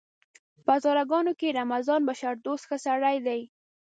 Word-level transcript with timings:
په 0.65 0.71
هزاره 0.77 1.03
ګانو 1.11 1.33
کې 1.39 1.55
رمضان 1.59 2.01
بشردوست 2.09 2.63
ښه 2.69 2.77
سړی 2.85 3.17
دی! 3.27 3.41